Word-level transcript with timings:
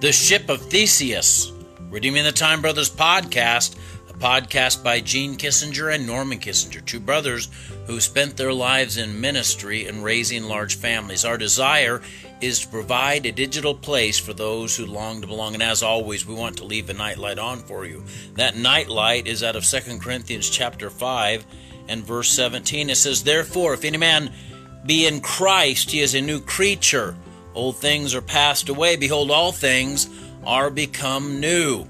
The 0.00 0.12
Ship 0.12 0.48
of 0.48 0.62
Theseus, 0.62 1.50
Redeeming 1.90 2.22
the 2.22 2.30
Time 2.30 2.62
Brothers 2.62 2.88
podcast, 2.88 3.74
a 4.08 4.12
podcast 4.12 4.84
by 4.84 5.00
Gene 5.00 5.34
Kissinger 5.34 5.92
and 5.92 6.06
Norman 6.06 6.38
Kissinger, 6.38 6.84
two 6.86 7.00
brothers 7.00 7.48
who 7.88 8.00
spent 8.00 8.36
their 8.36 8.52
lives 8.52 8.96
in 8.96 9.20
ministry 9.20 9.86
and 9.86 10.04
raising 10.04 10.44
large 10.44 10.76
families. 10.76 11.24
Our 11.24 11.36
desire 11.36 12.00
is 12.40 12.60
to 12.60 12.68
provide 12.68 13.26
a 13.26 13.32
digital 13.32 13.74
place 13.74 14.20
for 14.20 14.32
those 14.32 14.76
who 14.76 14.86
long 14.86 15.20
to 15.20 15.26
belong. 15.26 15.54
And 15.54 15.64
as 15.64 15.82
always, 15.82 16.24
we 16.24 16.34
want 16.34 16.58
to 16.58 16.64
leave 16.64 16.88
a 16.90 16.94
nightlight 16.94 17.40
on 17.40 17.58
for 17.58 17.84
you. 17.84 18.04
That 18.34 18.56
nightlight 18.56 19.26
is 19.26 19.42
out 19.42 19.56
of 19.56 19.64
2 19.64 19.98
Corinthians 19.98 20.48
chapter 20.48 20.90
5 20.90 21.44
and 21.88 22.04
verse 22.04 22.30
17. 22.30 22.88
It 22.88 22.94
says, 22.94 23.24
Therefore, 23.24 23.74
if 23.74 23.84
any 23.84 23.98
man 23.98 24.32
be 24.86 25.08
in 25.08 25.20
Christ, 25.20 25.90
he 25.90 25.98
is 25.98 26.14
a 26.14 26.20
new 26.20 26.40
creature. 26.40 27.16
Old 27.58 27.78
things 27.78 28.14
are 28.14 28.22
passed 28.22 28.68
away. 28.68 28.94
Behold, 28.94 29.32
all 29.32 29.50
things 29.50 30.08
are 30.46 30.70
become 30.70 31.40
new. 31.40 31.88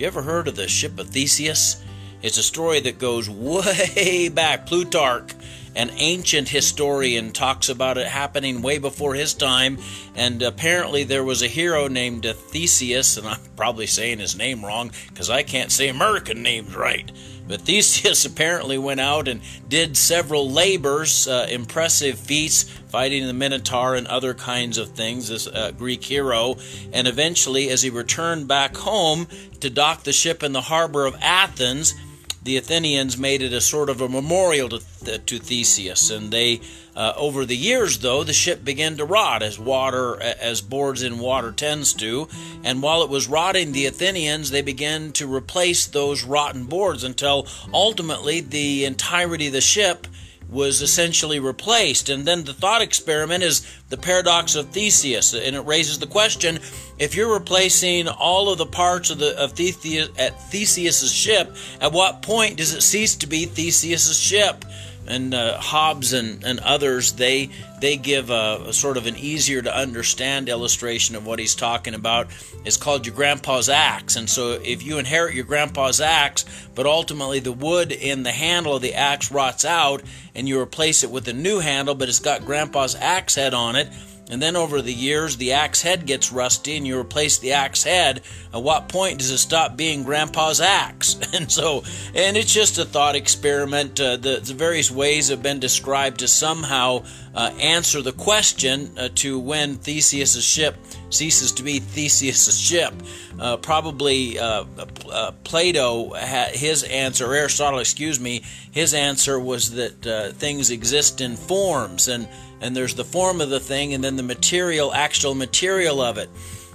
You 0.00 0.06
ever 0.08 0.20
heard 0.20 0.48
of 0.48 0.56
the 0.56 0.66
ship 0.66 0.98
of 0.98 1.10
Theseus? 1.10 1.80
It's 2.22 2.38
a 2.38 2.42
story 2.42 2.80
that 2.80 2.98
goes 2.98 3.30
way 3.30 4.28
back. 4.34 4.66
Plutarch, 4.66 5.32
an 5.76 5.92
ancient 5.94 6.48
historian, 6.48 7.30
talks 7.30 7.68
about 7.68 7.98
it 7.98 8.08
happening 8.08 8.62
way 8.62 8.78
before 8.78 9.14
his 9.14 9.32
time. 9.32 9.78
And 10.16 10.42
apparently, 10.42 11.04
there 11.04 11.22
was 11.22 11.42
a 11.42 11.46
hero 11.46 11.86
named 11.86 12.24
Theseus, 12.24 13.16
and 13.16 13.28
I'm 13.28 13.38
probably 13.54 13.86
saying 13.86 14.18
his 14.18 14.36
name 14.36 14.64
wrong 14.64 14.90
because 15.06 15.30
I 15.30 15.44
can't 15.44 15.70
say 15.70 15.86
American 15.86 16.42
names 16.42 16.74
right. 16.74 17.12
But 17.50 17.62
Theseus 17.62 18.24
apparently 18.24 18.78
went 18.78 19.00
out 19.00 19.28
and 19.28 19.42
did 19.68 19.96
several 19.96 20.48
labors, 20.48 21.26
uh, 21.26 21.48
impressive 21.50 22.18
feats, 22.18 22.62
fighting 22.62 23.26
the 23.26 23.34
Minotaur 23.34 23.96
and 23.96 24.06
other 24.06 24.34
kinds 24.34 24.78
of 24.78 24.90
things, 24.90 25.28
this 25.28 25.46
uh, 25.46 25.72
Greek 25.72 26.02
hero. 26.02 26.56
And 26.92 27.06
eventually, 27.08 27.68
as 27.68 27.82
he 27.82 27.90
returned 27.90 28.48
back 28.48 28.76
home 28.76 29.26
to 29.60 29.68
dock 29.68 30.04
the 30.04 30.12
ship 30.12 30.42
in 30.42 30.52
the 30.52 30.62
harbor 30.62 31.04
of 31.04 31.16
Athens, 31.20 31.94
the 32.42 32.56
Athenians 32.56 33.18
made 33.18 33.42
it 33.42 33.52
a 33.52 33.60
sort 33.60 33.90
of 33.90 34.00
a 34.00 34.08
memorial 34.08 34.68
to, 34.68 35.18
to 35.18 35.38
Theseus, 35.38 36.10
and 36.10 36.30
they, 36.30 36.60
uh, 37.00 37.14
over 37.16 37.46
the 37.46 37.56
years, 37.56 38.00
though, 38.00 38.22
the 38.22 38.34
ship 38.34 38.62
began 38.62 38.98
to 38.98 39.06
rot 39.06 39.42
as 39.42 39.58
water, 39.58 40.20
as 40.20 40.60
boards 40.60 41.02
in 41.02 41.18
water 41.18 41.50
tends 41.50 41.94
to, 41.94 42.28
and 42.62 42.82
while 42.82 43.02
it 43.02 43.08
was 43.08 43.26
rotting, 43.26 43.72
the 43.72 43.86
Athenians 43.86 44.50
they 44.50 44.60
began 44.60 45.10
to 45.12 45.34
replace 45.34 45.86
those 45.86 46.24
rotten 46.24 46.66
boards 46.66 47.02
until 47.02 47.46
ultimately 47.72 48.40
the 48.42 48.84
entirety 48.84 49.46
of 49.46 49.54
the 49.54 49.62
ship 49.62 50.06
was 50.50 50.82
essentially 50.82 51.40
replaced. 51.40 52.10
And 52.10 52.26
then 52.26 52.44
the 52.44 52.52
thought 52.52 52.82
experiment 52.82 53.44
is 53.44 53.66
the 53.88 53.96
paradox 53.96 54.54
of 54.54 54.68
Theseus, 54.68 55.32
and 55.32 55.56
it 55.56 55.60
raises 55.60 56.00
the 56.00 56.06
question: 56.06 56.58
if 56.98 57.14
you're 57.14 57.32
replacing 57.32 58.08
all 58.08 58.52
of 58.52 58.58
the 58.58 58.66
parts 58.66 59.08
of 59.08 59.18
the 59.18 59.42
of 59.42 59.52
Theseus 59.52 60.10
at 60.18 60.38
Theseus's 60.50 61.14
ship, 61.14 61.56
at 61.80 61.92
what 61.92 62.20
point 62.20 62.58
does 62.58 62.74
it 62.74 62.82
cease 62.82 63.16
to 63.16 63.26
be 63.26 63.46
Theseus's 63.46 64.20
ship? 64.20 64.66
And 65.10 65.34
uh, 65.34 65.58
Hobbes 65.58 66.12
and, 66.12 66.44
and 66.44 66.60
others 66.60 67.12
they 67.12 67.50
they 67.80 67.96
give 67.96 68.30
a, 68.30 68.64
a, 68.66 68.72
sort 68.72 68.96
of 68.96 69.06
an 69.06 69.16
easier 69.16 69.62
to 69.62 69.74
understand 69.74 70.48
illustration 70.48 71.16
of 71.16 71.26
what 71.26 71.38
he's 71.38 71.54
talking 71.54 71.94
about. 71.94 72.28
It's 72.64 72.76
called 72.76 73.06
your 73.06 73.14
grandpa's 73.14 73.68
axe, 73.68 74.16
and 74.16 74.28
so 74.28 74.60
if 74.62 74.82
you 74.82 74.98
inherit 74.98 75.34
your 75.34 75.44
grandpa's 75.44 76.00
axe, 76.00 76.44
but 76.74 76.86
ultimately 76.86 77.40
the 77.40 77.52
wood 77.52 77.90
in 77.90 78.22
the 78.22 78.32
handle 78.32 78.76
of 78.76 78.82
the 78.82 78.94
axe 78.94 79.30
rots 79.30 79.64
out, 79.64 80.02
and 80.34 80.48
you 80.48 80.60
replace 80.60 81.02
it 81.02 81.10
with 81.10 81.26
a 81.28 81.32
new 81.32 81.58
handle, 81.58 81.94
but 81.94 82.08
it's 82.08 82.20
got 82.20 82.44
grandpa's 82.44 82.94
axe 82.94 83.34
head 83.34 83.54
on 83.54 83.76
it 83.76 83.88
and 84.30 84.40
then 84.40 84.54
over 84.54 84.80
the 84.80 84.92
years, 84.92 85.36
the 85.36 85.52
axe 85.52 85.82
head 85.82 86.06
gets 86.06 86.30
rusty 86.30 86.76
and 86.76 86.86
you 86.86 86.98
replace 86.98 87.38
the 87.38 87.52
axe 87.52 87.82
head. 87.82 88.22
At 88.54 88.62
what 88.62 88.88
point 88.88 89.18
does 89.18 89.30
it 89.30 89.38
stop 89.38 89.76
being 89.76 90.04
grandpa's 90.04 90.60
axe? 90.60 91.18
And 91.32 91.50
so, 91.50 91.84
and 92.12 92.36
it's 92.36 92.52
just 92.52 92.76
a 92.78 92.84
thought 92.84 93.14
experiment. 93.14 94.00
Uh, 94.00 94.16
the, 94.16 94.40
the, 94.42 94.52
various 94.52 94.90
ways 94.90 95.28
have 95.28 95.42
been 95.42 95.60
described 95.60 96.18
to 96.20 96.28
somehow 96.28 97.04
uh, 97.34 97.52
answer 97.60 98.02
the 98.02 98.12
question 98.12 98.90
uh, 98.98 99.08
to 99.14 99.38
when 99.38 99.76
Theseus's 99.76 100.44
ship 100.44 100.76
ceases 101.10 101.52
to 101.52 101.62
be 101.62 101.78
Theseus's 101.78 102.58
ship. 102.58 102.92
Uh, 103.38 103.56
probably 103.58 104.38
uh, 104.40 104.64
uh, 105.08 105.30
Plato, 105.44 106.12
had 106.14 106.54
his 106.54 106.82
answer, 106.82 107.32
Aristotle, 107.32 107.78
excuse 107.78 108.18
me, 108.18 108.42
his 108.72 108.92
answer 108.92 109.38
was 109.38 109.70
that 109.72 110.34
things 110.34 110.70
exist 110.70 111.20
in 111.20 111.36
forms 111.36 112.08
and 112.08 112.28
and 112.60 112.76
there's 112.76 112.94
the 112.94 113.04
form 113.04 113.40
of 113.40 113.50
the 113.50 113.60
thing 113.60 113.94
and 113.94 114.04
then 114.04 114.16
the 114.16 114.22
material 114.22 114.92
actual 114.92 115.34
material 115.34 116.00
of 116.00 116.18
it. 116.18 116.28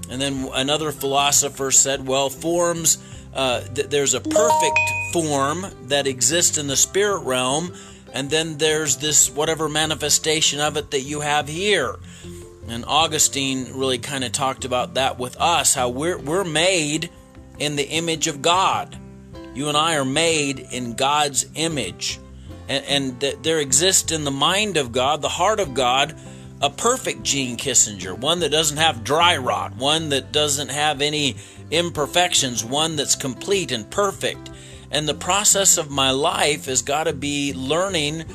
And 0.09 0.21
then 0.21 0.49
another 0.53 0.91
philosopher 0.91 1.71
said 1.71 2.07
well 2.07 2.29
forms 2.29 2.97
uh, 3.33 3.61
th- 3.61 3.89
there's 3.89 4.13
a 4.13 4.21
perfect 4.21 4.79
form 5.11 5.65
that 5.83 6.07
exists 6.07 6.57
in 6.57 6.67
the 6.67 6.75
spirit 6.77 7.19
realm 7.19 7.73
and 8.13 8.29
then 8.29 8.57
there's 8.57 8.97
this 8.97 9.29
whatever 9.29 9.67
manifestation 9.67 10.61
of 10.61 10.77
it 10.77 10.91
that 10.91 11.01
you 11.01 11.19
have 11.19 11.47
here. 11.47 11.95
And 12.67 12.85
augustine 12.85 13.73
really 13.73 13.99
kind 13.99 14.23
of 14.23 14.31
talked 14.31 14.65
about 14.65 14.95
that 14.95 15.19
with 15.19 15.39
us 15.39 15.75
how 15.75 15.89
we're, 15.89 16.17
we're 16.17 16.45
made 16.45 17.09
in 17.59 17.75
the 17.75 17.87
image 17.87 18.27
of 18.27 18.41
god. 18.41 18.97
You 19.53 19.69
and 19.69 19.77
i 19.77 19.95
are 19.95 20.05
made 20.05 20.59
in 20.59 20.95
god's 20.95 21.45
image 21.55 22.19
and, 22.67 22.85
and 22.85 23.19
that 23.19 23.43
there 23.43 23.59
exists 23.59 24.11
in 24.11 24.23
the 24.23 24.31
mind 24.31 24.77
of 24.77 24.91
God, 24.91 25.21
the 25.21 25.29
heart 25.29 25.59
of 25.59 25.73
God, 25.73 26.17
a 26.61 26.69
perfect 26.69 27.23
Gene 27.23 27.57
Kissinger, 27.57 28.17
one 28.17 28.39
that 28.39 28.51
doesn't 28.51 28.77
have 28.77 29.03
dry 29.03 29.37
rot, 29.37 29.75
one 29.75 30.09
that 30.09 30.31
doesn't 30.31 30.69
have 30.69 31.01
any 31.01 31.35
imperfections, 31.71 32.63
one 32.63 32.95
that's 32.95 33.15
complete 33.15 33.71
and 33.71 33.89
perfect. 33.89 34.49
And 34.91 35.07
the 35.07 35.13
process 35.13 35.77
of 35.77 35.91
my 35.91 36.11
life 36.11 36.65
has 36.65 36.81
got 36.81 37.05
to 37.05 37.13
be 37.13 37.53
learning 37.53 38.25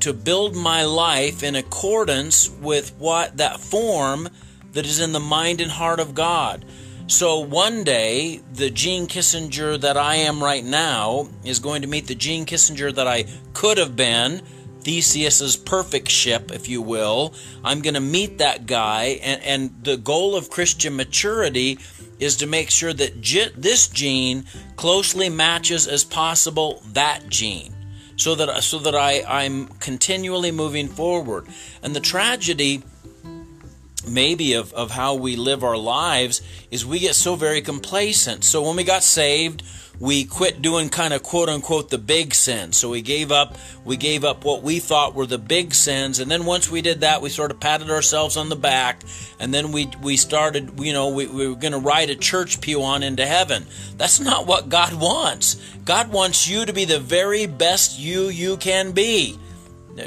to 0.00 0.12
build 0.12 0.54
my 0.54 0.84
life 0.84 1.42
in 1.42 1.56
accordance 1.56 2.50
with 2.50 2.94
what 2.98 3.38
that 3.38 3.60
form 3.60 4.28
that 4.72 4.86
is 4.86 5.00
in 5.00 5.12
the 5.12 5.20
mind 5.20 5.60
and 5.60 5.70
heart 5.70 6.00
of 6.00 6.14
God. 6.14 6.64
So 7.08 7.38
one 7.38 7.84
day, 7.84 8.40
the 8.52 8.68
Gene 8.68 9.06
Kissinger 9.06 9.80
that 9.80 9.96
I 9.96 10.16
am 10.16 10.42
right 10.42 10.64
now 10.64 11.28
is 11.44 11.60
going 11.60 11.82
to 11.82 11.88
meet 11.88 12.08
the 12.08 12.16
Gene 12.16 12.44
Kissinger 12.44 12.92
that 12.92 13.06
I 13.06 13.26
could 13.52 13.78
have 13.78 13.94
been, 13.94 14.42
Theseus's 14.80 15.56
perfect 15.56 16.10
ship, 16.10 16.50
if 16.50 16.68
you 16.68 16.82
will. 16.82 17.32
I'm 17.62 17.80
going 17.80 17.94
to 17.94 18.00
meet 18.00 18.38
that 18.38 18.66
guy, 18.66 19.20
and, 19.22 19.40
and 19.42 19.84
the 19.84 19.96
goal 19.96 20.34
of 20.34 20.50
Christian 20.50 20.96
maturity 20.96 21.78
is 22.18 22.34
to 22.38 22.46
make 22.48 22.70
sure 22.70 22.92
that 22.92 23.22
this 23.56 23.86
gene 23.86 24.44
closely 24.74 25.28
matches 25.28 25.86
as 25.86 26.02
possible 26.02 26.82
that 26.92 27.28
gene 27.28 27.72
so 28.16 28.34
that 28.34 28.62
so 28.62 28.78
that 28.78 28.94
I, 28.94 29.22
I'm 29.28 29.68
continually 29.68 30.50
moving 30.50 30.88
forward. 30.88 31.46
And 31.82 31.94
the 31.94 32.00
tragedy 32.00 32.82
maybe 34.06 34.54
of, 34.54 34.72
of 34.72 34.90
how 34.90 35.14
we 35.14 35.36
live 35.36 35.64
our 35.64 35.76
lives 35.76 36.42
is 36.70 36.86
we 36.86 36.98
get 36.98 37.14
so 37.14 37.34
very 37.34 37.60
complacent. 37.60 38.44
So 38.44 38.62
when 38.62 38.76
we 38.76 38.84
got 38.84 39.02
saved, 39.02 39.62
we 39.98 40.24
quit 40.24 40.60
doing 40.60 40.88
kind 40.88 41.14
of 41.14 41.22
quote 41.22 41.48
unquote 41.48 41.90
the 41.90 41.98
big 41.98 42.34
sins. 42.34 42.76
So 42.76 42.90
we 42.90 43.02
gave 43.02 43.32
up 43.32 43.56
we 43.84 43.96
gave 43.96 44.24
up 44.24 44.44
what 44.44 44.62
we 44.62 44.78
thought 44.78 45.14
were 45.14 45.26
the 45.26 45.38
big 45.38 45.74
sins 45.74 46.18
and 46.18 46.30
then 46.30 46.44
once 46.44 46.70
we 46.70 46.82
did 46.82 47.00
that 47.00 47.22
we 47.22 47.30
sort 47.30 47.50
of 47.50 47.60
patted 47.60 47.90
ourselves 47.90 48.36
on 48.36 48.48
the 48.48 48.56
back 48.56 49.02
and 49.40 49.54
then 49.54 49.72
we 49.72 49.90
we 50.02 50.16
started 50.16 50.78
you 50.78 50.92
know 50.92 51.08
we, 51.08 51.26
we 51.26 51.48
were 51.48 51.54
going 51.54 51.72
to 51.72 51.78
ride 51.78 52.10
a 52.10 52.16
church 52.16 52.60
pew 52.60 52.82
on 52.82 53.02
into 53.02 53.24
heaven. 53.24 53.66
That's 53.96 54.20
not 54.20 54.46
what 54.46 54.68
God 54.68 54.92
wants. 54.94 55.56
God 55.84 56.12
wants 56.12 56.48
you 56.48 56.66
to 56.66 56.72
be 56.72 56.84
the 56.84 57.00
very 57.00 57.46
best 57.46 57.98
you 57.98 58.28
you 58.28 58.56
can 58.58 58.92
be. 58.92 59.38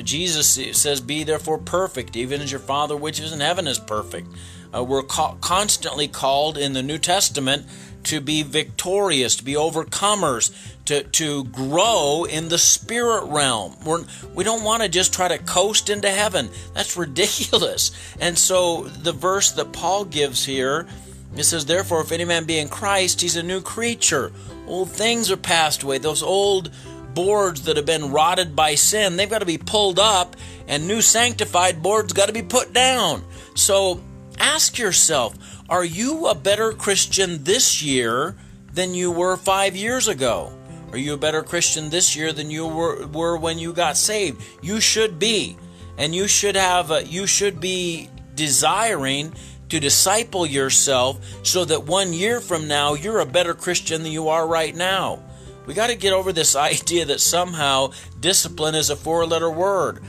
Jesus 0.03 0.77
says, 0.77 1.01
Be 1.01 1.23
therefore 1.23 1.57
perfect, 1.57 2.15
even 2.15 2.41
as 2.41 2.51
your 2.51 2.59
Father 2.59 2.95
which 2.95 3.19
is 3.19 3.31
in 3.31 3.39
heaven 3.39 3.67
is 3.67 3.79
perfect. 3.79 4.27
Uh, 4.75 4.83
we're 4.83 5.03
ca- 5.03 5.35
constantly 5.35 6.07
called 6.07 6.57
in 6.57 6.73
the 6.73 6.83
New 6.83 6.99
Testament 6.99 7.65
to 8.03 8.21
be 8.21 8.43
victorious, 8.43 9.35
to 9.37 9.43
be 9.43 9.53
overcomers, 9.53 10.55
to, 10.85 11.03
to 11.03 11.43
grow 11.45 12.25
in 12.29 12.49
the 12.49 12.57
spirit 12.57 13.25
realm. 13.25 13.75
We're, 13.83 14.05
we 14.33 14.43
don't 14.43 14.63
want 14.63 14.83
to 14.83 14.89
just 14.89 15.13
try 15.13 15.27
to 15.27 15.37
coast 15.37 15.89
into 15.89 16.09
heaven. 16.09 16.49
That's 16.73 16.95
ridiculous. 16.97 17.91
And 18.19 18.37
so 18.37 18.83
the 18.83 19.11
verse 19.11 19.51
that 19.53 19.73
Paul 19.73 20.05
gives 20.05 20.45
here, 20.45 20.87
it 21.35 21.43
says, 21.43 21.65
Therefore, 21.65 22.01
if 22.01 22.11
any 22.11 22.25
man 22.25 22.45
be 22.45 22.59
in 22.59 22.69
Christ, 22.69 23.21
he's 23.21 23.35
a 23.35 23.43
new 23.43 23.61
creature. 23.61 24.31
Old 24.67 24.91
things 24.91 25.31
are 25.31 25.37
passed 25.37 25.83
away. 25.83 25.97
Those 25.97 26.23
old 26.23 26.71
boards 27.13 27.63
that 27.63 27.77
have 27.77 27.85
been 27.85 28.11
rotted 28.11 28.55
by 28.55 28.75
sin, 28.75 29.17
they've 29.17 29.29
got 29.29 29.39
to 29.39 29.45
be 29.45 29.57
pulled 29.57 29.99
up, 29.99 30.35
and 30.67 30.87
new 30.87 31.01
sanctified 31.01 31.81
boards 31.81 32.13
got 32.13 32.27
to 32.27 32.33
be 32.33 32.41
put 32.41 32.73
down. 32.73 33.23
So 33.55 34.01
ask 34.39 34.77
yourself 34.77 35.35
are 35.69 35.85
you 35.85 36.27
a 36.27 36.35
better 36.35 36.73
Christian 36.73 37.43
this 37.43 37.83
year 37.83 38.35
than 38.73 38.93
you 38.93 39.11
were 39.11 39.37
five 39.37 39.75
years 39.75 40.07
ago? 40.07 40.51
Are 40.91 40.97
you 40.97 41.13
a 41.13 41.17
better 41.17 41.43
Christian 41.43 41.91
this 41.91 42.15
year 42.15 42.33
than 42.33 42.49
you 42.49 42.65
were, 42.65 43.05
were 43.05 43.37
when 43.37 43.59
you 43.59 43.73
got 43.73 43.95
saved? 43.95 44.41
You 44.63 44.81
should 44.81 45.19
be. 45.19 45.57
And 45.99 46.15
you 46.15 46.27
should 46.27 46.55
have, 46.55 46.89
a, 46.89 47.05
you 47.05 47.27
should 47.27 47.59
be 47.59 48.09
desiring 48.33 49.33
to 49.69 49.79
disciple 49.79 50.45
yourself 50.45 51.19
so 51.43 51.65
that 51.65 51.83
one 51.83 52.13
year 52.13 52.41
from 52.41 52.67
now 52.67 52.95
you're 52.95 53.19
a 53.19 53.25
better 53.25 53.53
Christian 53.53 54.01
than 54.01 54.11
you 54.11 54.29
are 54.29 54.47
right 54.47 54.75
now. 54.75 55.21
We 55.69 55.75
got 55.75 55.91
to 55.91 55.95
get 55.95 56.13
over 56.13 56.33
this 56.33 56.55
idea 56.55 57.05
that 57.05 57.21
somehow 57.21 57.91
discipline 58.19 58.73
is 58.73 58.89
a 58.89 58.95
four 58.95 59.27
letter 59.27 59.51
word. 59.51 60.01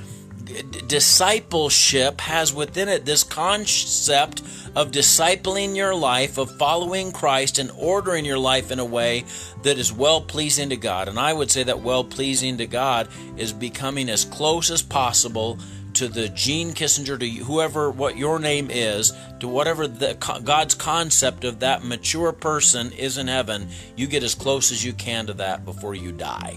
Discipleship 0.87 2.19
has 2.23 2.55
within 2.55 2.89
it 2.89 3.05
this 3.05 3.23
concept 3.23 4.41
of 4.75 4.91
discipling 4.91 5.77
your 5.77 5.95
life, 5.95 6.39
of 6.39 6.57
following 6.57 7.12
Christ 7.12 7.59
and 7.59 7.71
ordering 7.77 8.25
your 8.25 8.39
life 8.39 8.71
in 8.71 8.79
a 8.79 8.85
way 8.87 9.27
that 9.62 9.77
is 9.77 9.93
well 9.93 10.23
pleasing 10.23 10.71
to 10.71 10.79
God. 10.79 11.09
And 11.09 11.19
I 11.19 11.35
would 11.35 11.51
say 11.51 11.62
that 11.65 11.83
well 11.83 12.05
pleasing 12.05 12.57
to 12.57 12.67
God 12.67 13.11
is 13.37 13.53
becoming 13.53 14.09
as 14.09 14.25
close 14.25 14.71
as 14.71 14.81
possible 14.81 15.59
to 16.00 16.08
the 16.08 16.31
Gene 16.31 16.73
Kissinger, 16.73 17.20
to 17.20 17.29
whoever 17.29 17.91
what 17.91 18.17
your 18.17 18.38
name 18.38 18.70
is, 18.70 19.12
to 19.41 19.47
whatever 19.47 19.87
the, 19.87 20.14
God's 20.43 20.75
concept 20.75 21.44
of 21.44 21.61
that 21.61 21.85
mature 21.85 22.32
person 22.32 22.91
is 22.93 23.19
in 23.19 23.29
heaven, 23.29 23.69
you 23.97 24.06
get 24.06 24.23
as 24.23 24.35
close 24.35 24.73
as 24.73 24.82
you 24.82 24.94
can 24.94 25.26
to 25.26 25.35
that 25.35 25.67
before 25.67 25.94
you 25.94 26.11
die. 26.11 26.56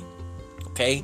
Okay? 0.67 1.03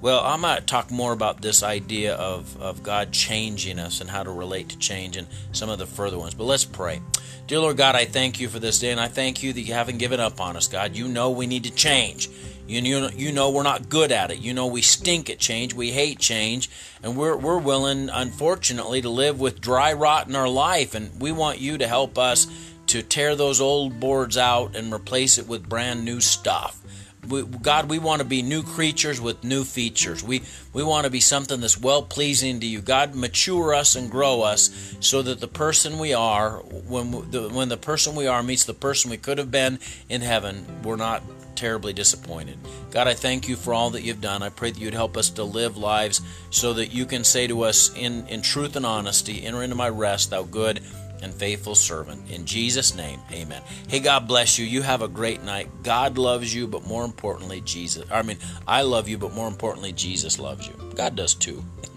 Well, 0.00 0.20
I 0.20 0.36
might 0.36 0.68
talk 0.68 0.92
more 0.92 1.10
about 1.12 1.42
this 1.42 1.64
idea 1.64 2.14
of, 2.14 2.56
of 2.62 2.84
God 2.84 3.10
changing 3.10 3.80
us 3.80 4.00
and 4.00 4.08
how 4.08 4.22
to 4.22 4.30
relate 4.30 4.68
to 4.68 4.78
change 4.78 5.16
and 5.16 5.26
some 5.50 5.68
of 5.68 5.80
the 5.80 5.86
further 5.86 6.20
ones. 6.20 6.34
But 6.34 6.44
let's 6.44 6.64
pray. 6.64 7.02
Dear 7.48 7.58
Lord 7.58 7.78
God, 7.78 7.96
I 7.96 8.04
thank 8.04 8.38
you 8.38 8.48
for 8.48 8.60
this 8.60 8.78
day, 8.78 8.92
and 8.92 9.00
I 9.00 9.08
thank 9.08 9.42
you 9.42 9.52
that 9.52 9.60
you 9.60 9.74
haven't 9.74 9.98
given 9.98 10.20
up 10.20 10.40
on 10.40 10.56
us, 10.56 10.68
God. 10.68 10.94
You 10.94 11.08
know 11.08 11.30
we 11.30 11.48
need 11.48 11.64
to 11.64 11.74
change. 11.74 12.30
You, 12.66 13.08
you, 13.14 13.32
know 13.32 13.50
we're 13.50 13.62
not 13.62 13.88
good 13.88 14.10
at 14.12 14.30
it. 14.30 14.38
You 14.38 14.52
know 14.52 14.66
we 14.66 14.82
stink 14.82 15.30
at 15.30 15.38
change. 15.38 15.74
We 15.74 15.92
hate 15.92 16.18
change. 16.18 16.70
And 17.02 17.16
we're, 17.16 17.36
we're 17.36 17.58
willing, 17.58 18.08
unfortunately, 18.08 19.02
to 19.02 19.10
live 19.10 19.38
with 19.38 19.60
dry 19.60 19.92
rot 19.92 20.28
in 20.28 20.36
our 20.36 20.48
life. 20.48 20.94
And 20.94 21.20
we 21.20 21.32
want 21.32 21.60
you 21.60 21.78
to 21.78 21.86
help 21.86 22.18
us 22.18 22.46
to 22.88 23.02
tear 23.02 23.36
those 23.36 23.60
old 23.60 24.00
boards 24.00 24.36
out 24.36 24.76
and 24.76 24.92
replace 24.92 25.38
it 25.38 25.46
with 25.46 25.68
brand 25.68 26.04
new 26.04 26.20
stuff 26.20 26.80
we, 27.28 27.42
God, 27.42 27.88
we 27.90 27.98
want 27.98 28.20
to 28.20 28.26
be 28.26 28.42
new 28.42 28.62
creatures 28.62 29.20
with 29.20 29.44
new 29.44 29.64
features. 29.64 30.22
We 30.22 30.42
we 30.72 30.82
want 30.82 31.04
to 31.04 31.10
be 31.10 31.20
something 31.20 31.60
that's 31.60 31.78
well 31.78 32.02
pleasing 32.02 32.60
to 32.60 32.66
you. 32.66 32.80
God, 32.80 33.14
mature 33.14 33.74
us 33.74 33.96
and 33.96 34.10
grow 34.10 34.42
us 34.42 34.96
so 35.00 35.22
that 35.22 35.40
the 35.40 35.48
person 35.48 35.98
we 35.98 36.12
are, 36.12 36.58
when 36.58 37.30
the, 37.30 37.48
when 37.48 37.68
the 37.68 37.76
person 37.76 38.14
we 38.14 38.26
are 38.26 38.42
meets 38.42 38.64
the 38.64 38.74
person 38.74 39.10
we 39.10 39.16
could 39.16 39.38
have 39.38 39.50
been 39.50 39.78
in 40.08 40.20
heaven, 40.20 40.66
we're 40.82 40.96
not 40.96 41.22
terribly 41.56 41.92
disappointed. 41.92 42.58
God, 42.90 43.08
I 43.08 43.14
thank 43.14 43.48
you 43.48 43.56
for 43.56 43.74
all 43.74 43.90
that 43.90 44.02
you've 44.02 44.20
done. 44.20 44.42
I 44.42 44.48
pray 44.48 44.70
that 44.70 44.80
you'd 44.80 44.94
help 44.94 45.16
us 45.16 45.30
to 45.30 45.44
live 45.44 45.76
lives 45.76 46.20
so 46.50 46.74
that 46.74 46.92
you 46.92 47.06
can 47.06 47.24
say 47.24 47.46
to 47.46 47.62
us 47.62 47.94
in, 47.96 48.26
in 48.28 48.42
truth 48.42 48.76
and 48.76 48.86
honesty, 48.86 49.44
enter 49.44 49.62
into 49.62 49.76
my 49.76 49.88
rest, 49.88 50.30
thou 50.30 50.42
good 50.42 50.80
and 51.22 51.32
faithful 51.32 51.74
servant. 51.74 52.30
In 52.30 52.44
Jesus' 52.46 52.94
name, 52.94 53.20
amen. 53.32 53.62
Hey, 53.88 54.00
God 54.00 54.28
bless 54.28 54.58
you. 54.58 54.66
You 54.66 54.82
have 54.82 55.02
a 55.02 55.08
great 55.08 55.42
night. 55.42 55.68
God 55.82 56.18
loves 56.18 56.54
you, 56.54 56.66
but 56.66 56.86
more 56.86 57.04
importantly, 57.04 57.60
Jesus. 57.62 58.04
I 58.10 58.22
mean, 58.22 58.38
I 58.66 58.82
love 58.82 59.08
you, 59.08 59.18
but 59.18 59.34
more 59.34 59.48
importantly, 59.48 59.92
Jesus 59.92 60.38
loves 60.38 60.66
you. 60.66 60.74
God 60.94 61.16
does 61.16 61.34
too. 61.34 61.64